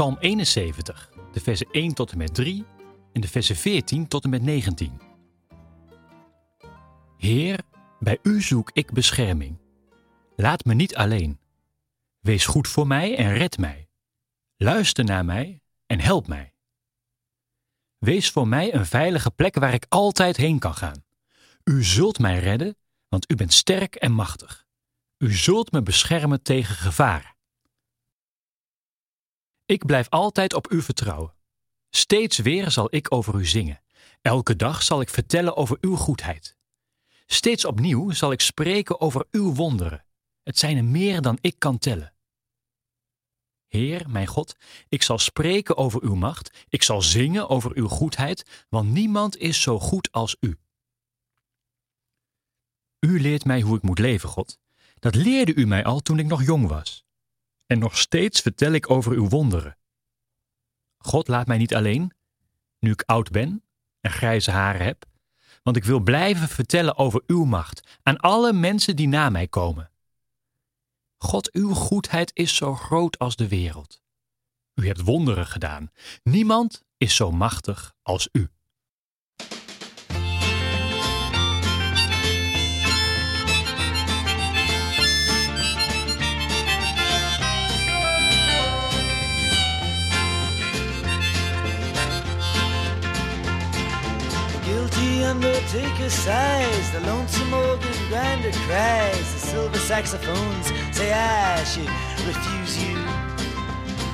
Psalm 0.00 0.16
71, 0.20 1.10
de 1.32 1.40
versen 1.40 1.66
1 1.70 1.94
tot 1.94 2.10
en 2.10 2.18
met 2.18 2.34
3 2.34 2.64
en 3.12 3.20
de 3.20 3.28
versen 3.28 3.56
14 3.56 4.08
tot 4.08 4.24
en 4.24 4.30
met 4.30 4.42
19. 4.42 5.00
Heer, 7.16 7.60
bij 7.98 8.18
u 8.22 8.42
zoek 8.42 8.70
ik 8.72 8.92
bescherming. 8.92 9.58
Laat 10.36 10.64
me 10.64 10.74
niet 10.74 10.96
alleen. 10.96 11.40
Wees 12.20 12.46
goed 12.46 12.68
voor 12.68 12.86
mij 12.86 13.16
en 13.16 13.34
red 13.34 13.58
mij. 13.58 13.88
Luister 14.56 15.04
naar 15.04 15.24
mij 15.24 15.62
en 15.86 16.00
help 16.00 16.26
mij. 16.26 16.54
Wees 17.98 18.30
voor 18.30 18.48
mij 18.48 18.74
een 18.74 18.86
veilige 18.86 19.30
plek 19.30 19.54
waar 19.54 19.74
ik 19.74 19.86
altijd 19.88 20.36
heen 20.36 20.58
kan 20.58 20.74
gaan. 20.74 21.04
U 21.64 21.84
zult 21.84 22.18
mij 22.18 22.38
redden, 22.38 22.76
want 23.08 23.30
u 23.30 23.34
bent 23.34 23.52
sterk 23.52 23.94
en 23.94 24.12
machtig. 24.12 24.66
U 25.18 25.34
zult 25.34 25.72
me 25.72 25.82
beschermen 25.82 26.42
tegen 26.42 26.74
gevaar. 26.74 27.29
Ik 29.70 29.86
blijf 29.86 30.08
altijd 30.08 30.54
op 30.54 30.72
u 30.72 30.82
vertrouwen. 30.82 31.34
Steeds 31.90 32.38
weer 32.38 32.70
zal 32.70 32.94
ik 32.94 33.14
over 33.14 33.34
u 33.34 33.46
zingen. 33.46 33.82
Elke 34.22 34.56
dag 34.56 34.82
zal 34.82 35.00
ik 35.00 35.08
vertellen 35.08 35.56
over 35.56 35.78
uw 35.80 35.96
goedheid. 35.96 36.56
Steeds 37.26 37.64
opnieuw 37.64 38.10
zal 38.10 38.32
ik 38.32 38.40
spreken 38.40 39.00
over 39.00 39.26
uw 39.30 39.54
wonderen. 39.54 40.04
Het 40.42 40.58
zijn 40.58 40.76
er 40.76 40.84
meer 40.84 41.22
dan 41.22 41.38
ik 41.40 41.54
kan 41.58 41.78
tellen. 41.78 42.12
Heer, 43.66 44.10
mijn 44.10 44.26
God, 44.26 44.56
ik 44.88 45.02
zal 45.02 45.18
spreken 45.18 45.76
over 45.76 46.02
uw 46.02 46.14
macht, 46.14 46.66
ik 46.68 46.82
zal 46.82 47.02
zingen 47.02 47.48
over 47.48 47.76
uw 47.76 47.88
goedheid, 47.88 48.66
want 48.68 48.90
niemand 48.90 49.36
is 49.36 49.60
zo 49.60 49.78
goed 49.78 50.12
als 50.12 50.36
u. 50.40 50.58
U 53.00 53.20
leert 53.20 53.44
mij 53.44 53.60
hoe 53.60 53.76
ik 53.76 53.82
moet 53.82 53.98
leven, 53.98 54.28
God. 54.28 54.58
Dat 54.98 55.14
leerde 55.14 55.54
u 55.54 55.66
mij 55.66 55.84
al 55.84 56.00
toen 56.00 56.18
ik 56.18 56.26
nog 56.26 56.42
jong 56.42 56.68
was. 56.68 57.04
En 57.70 57.78
nog 57.78 57.98
steeds 57.98 58.40
vertel 58.40 58.72
ik 58.72 58.90
over 58.90 59.12
uw 59.12 59.28
wonderen. 59.28 59.78
God 60.98 61.28
laat 61.28 61.46
mij 61.46 61.58
niet 61.58 61.74
alleen, 61.74 62.12
nu 62.78 62.90
ik 62.90 63.02
oud 63.02 63.30
ben 63.30 63.64
en 64.00 64.10
grijze 64.10 64.50
haren 64.50 64.84
heb, 64.84 65.04
want 65.62 65.76
ik 65.76 65.84
wil 65.84 66.00
blijven 66.00 66.48
vertellen 66.48 66.96
over 66.96 67.22
uw 67.26 67.44
macht 67.44 67.98
aan 68.02 68.16
alle 68.16 68.52
mensen 68.52 68.96
die 68.96 69.08
na 69.08 69.30
mij 69.30 69.48
komen. 69.48 69.90
God, 71.16 71.52
uw 71.52 71.74
goedheid 71.74 72.30
is 72.34 72.56
zo 72.56 72.74
groot 72.74 73.18
als 73.18 73.36
de 73.36 73.48
wereld. 73.48 74.02
U 74.74 74.86
hebt 74.86 75.00
wonderen 75.00 75.46
gedaan. 75.46 75.90
Niemand 76.22 76.84
is 76.96 77.14
zo 77.14 77.30
machtig 77.30 77.94
als 78.02 78.28
u. 78.32 78.48
undertaker 95.30 96.10
sighs, 96.10 96.90
the 96.90 97.00
lonesome 97.00 97.54
organ 97.54 97.96
grinder 98.08 98.50
cries, 98.66 99.32
the 99.34 99.38
silver 99.38 99.78
saxophones 99.78 100.66
say 100.90 101.12
I 101.12 101.64
should 101.64 101.90
refuse 102.26 102.74
you. 102.84 102.96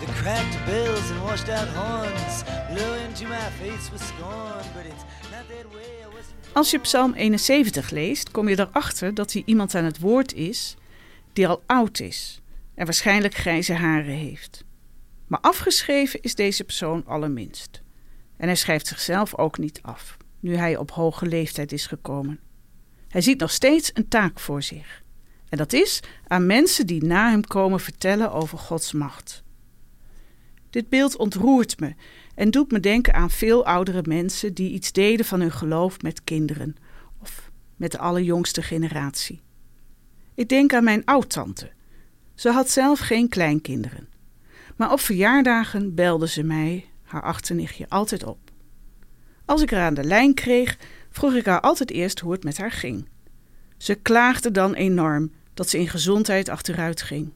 The 0.00 0.12
cracked 0.20 0.58
bells 0.66 1.10
and 1.10 1.22
washed 1.22 1.48
out 1.48 1.68
horns 1.68 2.44
blow 2.70 2.92
into 3.06 3.26
my 3.26 3.48
face 3.60 3.90
with 3.92 4.02
scorn, 4.02 4.64
but 4.74 4.84
it's 4.86 5.04
not 5.32 5.48
that 5.48 5.66
way. 5.74 6.04
I. 6.04 6.08
Als 6.52 6.70
je 6.70 6.78
Psalm 6.78 7.12
71 7.12 7.90
leest, 7.90 8.30
kom 8.30 8.48
je 8.48 8.58
erachter 8.58 9.14
dat 9.14 9.32
hij 9.32 9.42
iemand 9.46 9.74
aan 9.74 9.84
het 9.84 9.98
woord 9.98 10.34
is 10.34 10.76
die 11.32 11.48
al 11.48 11.62
oud 11.66 12.00
is 12.00 12.40
en 12.74 12.84
waarschijnlijk 12.84 13.34
grijze 13.34 13.74
haren 13.74 14.14
heeft. 14.14 14.64
Maar 15.26 15.40
afgeschreven 15.40 16.22
is 16.22 16.34
deze 16.34 16.64
persoon 16.64 17.02
allerminst. 17.06 17.82
En 18.36 18.46
hij 18.46 18.56
schrijft 18.56 18.86
zichzelf 18.86 19.34
ook 19.34 19.58
niet 19.58 19.78
af, 19.82 20.16
nu 20.40 20.56
hij 20.56 20.76
op 20.76 20.90
hoge 20.90 21.26
leeftijd 21.26 21.72
is 21.72 21.86
gekomen. 21.86 22.40
Hij 23.08 23.20
ziet 23.20 23.40
nog 23.40 23.50
steeds 23.50 23.90
een 23.94 24.08
taak 24.08 24.40
voor 24.40 24.62
zich. 24.62 25.02
En 25.48 25.58
dat 25.58 25.72
is 25.72 26.00
aan 26.26 26.46
mensen 26.46 26.86
die 26.86 27.04
na 27.04 27.30
hem 27.30 27.44
komen 27.44 27.80
vertellen 27.80 28.32
over 28.32 28.58
Gods 28.58 28.92
macht. 28.92 29.42
Dit 30.70 30.88
beeld 30.88 31.16
ontroert 31.16 31.80
me 31.80 31.94
en 32.34 32.50
doet 32.50 32.70
me 32.70 32.80
denken 32.80 33.14
aan 33.14 33.30
veel 33.30 33.66
oudere 33.66 34.02
mensen 34.06 34.54
die 34.54 34.72
iets 34.72 34.92
deden 34.92 35.26
van 35.26 35.40
hun 35.40 35.52
geloof 35.52 36.02
met 36.02 36.24
kinderen 36.24 36.76
of 37.20 37.50
met 37.76 37.92
de 37.92 37.98
allerjongste 37.98 38.62
generatie. 38.62 39.42
Ik 40.34 40.48
denk 40.48 40.72
aan 40.72 40.84
mijn 40.84 41.04
oudtante. 41.04 41.70
Ze 42.34 42.50
had 42.50 42.70
zelf 42.70 42.98
geen 42.98 43.28
kleinkinderen. 43.28 44.08
Maar 44.76 44.92
op 44.92 45.00
verjaardagen 45.00 45.94
belde 45.94 46.28
ze 46.28 46.42
mij, 46.42 46.86
haar 47.02 47.22
achternichtje, 47.22 47.88
altijd 47.88 48.24
op. 48.24 48.47
Als 49.48 49.62
ik 49.62 49.70
haar 49.70 49.84
aan 49.84 49.94
de 49.94 50.04
lijn 50.04 50.34
kreeg, 50.34 50.76
vroeg 51.10 51.34
ik 51.34 51.46
haar 51.46 51.60
altijd 51.60 51.90
eerst 51.90 52.20
hoe 52.20 52.32
het 52.32 52.44
met 52.44 52.58
haar 52.58 52.72
ging. 52.72 53.08
Ze 53.76 53.94
klaagde 53.94 54.50
dan 54.50 54.74
enorm 54.74 55.32
dat 55.54 55.68
ze 55.68 55.78
in 55.78 55.88
gezondheid 55.88 56.48
achteruit 56.48 57.02
ging. 57.02 57.32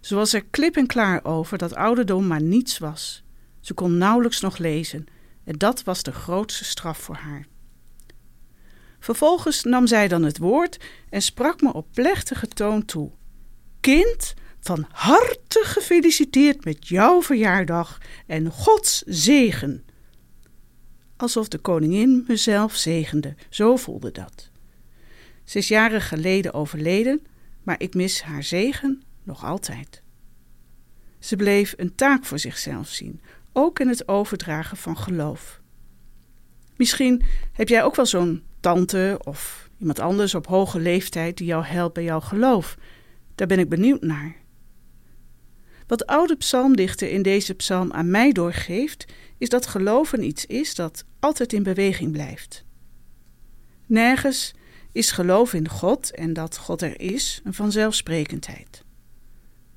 Ze 0.00 0.14
was 0.14 0.32
er 0.32 0.44
klip 0.44 0.76
en 0.76 0.86
klaar 0.86 1.24
over 1.24 1.58
dat 1.58 1.74
ouderdom 1.74 2.26
maar 2.26 2.42
niets 2.42 2.78
was. 2.78 3.24
Ze 3.60 3.74
kon 3.74 3.98
nauwelijks 3.98 4.40
nog 4.40 4.58
lezen 4.58 5.06
en 5.44 5.58
dat 5.58 5.82
was 5.82 6.02
de 6.02 6.12
grootste 6.12 6.64
straf 6.64 6.98
voor 6.98 7.16
haar. 7.16 7.46
Vervolgens 9.00 9.62
nam 9.62 9.86
zij 9.86 10.08
dan 10.08 10.22
het 10.22 10.38
woord 10.38 10.78
en 11.10 11.22
sprak 11.22 11.60
me 11.60 11.72
op 11.72 11.86
plechtige 11.92 12.48
toon 12.48 12.84
toe. 12.84 13.10
Kind, 13.80 14.34
van 14.60 14.86
harte 14.90 15.60
gefeliciteerd 15.62 16.64
met 16.64 16.88
jouw 16.88 17.22
verjaardag 17.22 17.98
en 18.26 18.50
Gods 18.50 19.02
zegen. 19.06 19.84
Alsof 21.16 21.48
de 21.48 21.58
koningin 21.58 22.24
mezelf 22.28 22.74
zegende, 22.74 23.34
zo 23.48 23.76
voelde 23.76 24.10
dat. 24.12 24.50
Ze 25.44 25.58
is 25.58 25.68
jaren 25.68 26.00
geleden 26.00 26.54
overleden, 26.54 27.26
maar 27.62 27.80
ik 27.80 27.94
mis 27.94 28.22
haar 28.22 28.42
zegen 28.42 29.02
nog 29.22 29.44
altijd. 29.44 30.02
Ze 31.18 31.36
bleef 31.36 31.74
een 31.76 31.94
taak 31.94 32.24
voor 32.24 32.38
zichzelf 32.38 32.88
zien, 32.88 33.20
ook 33.52 33.80
in 33.80 33.88
het 33.88 34.08
overdragen 34.08 34.76
van 34.76 34.96
geloof. 34.96 35.60
Misschien 36.76 37.22
heb 37.52 37.68
jij 37.68 37.84
ook 37.84 37.94
wel 37.96 38.06
zo'n 38.06 38.42
tante 38.60 39.20
of 39.24 39.68
iemand 39.78 39.98
anders 39.98 40.34
op 40.34 40.46
hoge 40.46 40.78
leeftijd 40.78 41.36
die 41.36 41.46
jou 41.46 41.64
helpt 41.64 41.94
bij 41.94 42.04
jouw 42.04 42.20
geloof. 42.20 42.76
Daar 43.34 43.46
ben 43.46 43.58
ik 43.58 43.68
benieuwd 43.68 44.02
naar. 44.02 44.36
Wat 45.86 45.98
de 45.98 46.06
oude 46.06 46.36
psalmdichter 46.36 47.10
in 47.10 47.22
deze 47.22 47.54
psalm 47.54 47.92
aan 47.92 48.10
mij 48.10 48.32
doorgeeft, 48.32 49.04
is 49.38 49.48
dat 49.48 49.66
geloven 49.66 50.24
iets 50.24 50.46
is 50.46 50.74
dat 50.74 51.04
altijd 51.20 51.52
in 51.52 51.62
beweging 51.62 52.12
blijft. 52.12 52.64
Nergens 53.86 54.54
is 54.92 55.10
geloof 55.10 55.52
in 55.52 55.68
God 55.68 56.14
en 56.14 56.32
dat 56.32 56.56
God 56.56 56.82
er 56.82 57.00
is 57.00 57.40
een 57.44 57.54
vanzelfsprekendheid. 57.54 58.84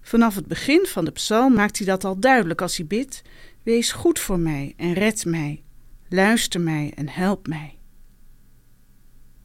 Vanaf 0.00 0.34
het 0.34 0.46
begin 0.46 0.86
van 0.86 1.04
de 1.04 1.10
psalm 1.10 1.54
maakt 1.54 1.78
hij 1.78 1.86
dat 1.86 2.04
al 2.04 2.20
duidelijk 2.20 2.62
als 2.62 2.76
hij 2.76 2.86
bidt: 2.86 3.22
Wees 3.62 3.92
goed 3.92 4.18
voor 4.18 4.38
mij 4.38 4.74
en 4.76 4.92
red 4.92 5.24
mij, 5.24 5.62
luister 6.08 6.60
mij 6.60 6.92
en 6.94 7.08
help 7.08 7.46
mij. 7.46 7.78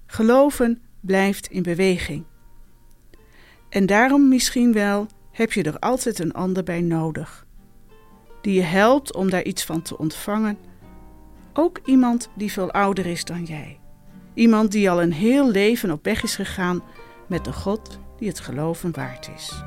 Geloven 0.05 0.81
blijft 0.99 1.47
in 1.47 1.63
beweging. 1.63 2.25
En 3.69 3.85
daarom 3.85 4.27
misschien 4.27 4.73
wel 4.73 5.07
heb 5.35 5.51
je 5.51 5.63
er 5.63 5.79
altijd 5.79 6.19
een 6.19 6.33
ander 6.33 6.63
bij 6.63 6.81
nodig, 6.81 7.45
die 8.41 8.53
je 8.53 8.61
helpt 8.61 9.15
om 9.15 9.29
daar 9.29 9.43
iets 9.43 9.63
van 9.63 9.81
te 9.81 9.97
ontvangen. 9.97 10.57
Ook 11.53 11.79
iemand 11.85 12.29
die 12.35 12.51
veel 12.51 12.71
ouder 12.71 13.05
is 13.05 13.23
dan 13.23 13.43
jij. 13.43 13.79
Iemand 14.33 14.71
die 14.71 14.89
al 14.89 15.01
een 15.01 15.13
heel 15.13 15.51
leven 15.51 15.91
op 15.91 16.03
weg 16.03 16.23
is 16.23 16.35
gegaan 16.35 16.83
met 17.27 17.45
de 17.45 17.53
God 17.53 17.99
die 18.17 18.27
het 18.27 18.39
geloven 18.39 18.91
waard 18.91 19.29
is. 19.35 19.63